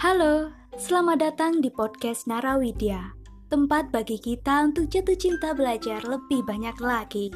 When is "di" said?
1.60-1.68